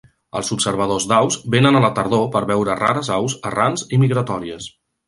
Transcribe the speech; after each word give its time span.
Els 0.37 0.47
observadors 0.53 1.05
d'aus 1.11 1.37
venen 1.57 1.79
a 1.79 1.83
la 1.85 1.93
tardor 2.01 2.27
per 2.37 2.43
veure 2.55 2.81
rares 2.83 3.15
aus 3.21 3.39
errants 3.53 3.89
i 3.99 4.07
migratòries. 4.07 4.73